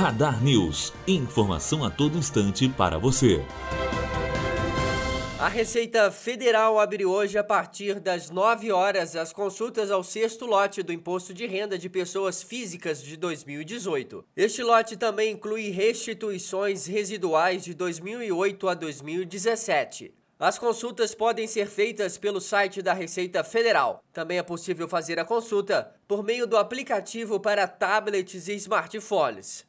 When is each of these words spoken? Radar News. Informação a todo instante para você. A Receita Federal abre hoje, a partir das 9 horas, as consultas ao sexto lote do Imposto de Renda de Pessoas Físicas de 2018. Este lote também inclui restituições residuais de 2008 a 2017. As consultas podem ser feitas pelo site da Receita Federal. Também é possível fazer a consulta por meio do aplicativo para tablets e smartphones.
Radar 0.00 0.42
News. 0.42 0.94
Informação 1.06 1.84
a 1.84 1.90
todo 1.90 2.16
instante 2.16 2.66
para 2.70 2.96
você. 2.98 3.44
A 5.38 5.46
Receita 5.46 6.10
Federal 6.10 6.80
abre 6.80 7.04
hoje, 7.04 7.36
a 7.36 7.44
partir 7.44 8.00
das 8.00 8.30
9 8.30 8.72
horas, 8.72 9.14
as 9.14 9.30
consultas 9.30 9.90
ao 9.90 10.02
sexto 10.02 10.46
lote 10.46 10.82
do 10.82 10.90
Imposto 10.90 11.34
de 11.34 11.46
Renda 11.46 11.76
de 11.76 11.90
Pessoas 11.90 12.42
Físicas 12.42 13.02
de 13.02 13.14
2018. 13.14 14.24
Este 14.34 14.62
lote 14.62 14.96
também 14.96 15.32
inclui 15.32 15.68
restituições 15.68 16.86
residuais 16.86 17.62
de 17.62 17.74
2008 17.74 18.68
a 18.70 18.72
2017. 18.72 20.14
As 20.38 20.58
consultas 20.58 21.14
podem 21.14 21.46
ser 21.46 21.66
feitas 21.66 22.16
pelo 22.16 22.40
site 22.40 22.80
da 22.80 22.94
Receita 22.94 23.44
Federal. 23.44 24.02
Também 24.14 24.38
é 24.38 24.42
possível 24.42 24.88
fazer 24.88 25.18
a 25.18 25.26
consulta 25.26 25.94
por 26.08 26.24
meio 26.24 26.46
do 26.46 26.56
aplicativo 26.56 27.38
para 27.38 27.68
tablets 27.68 28.48
e 28.48 28.54
smartphones. 28.54 29.68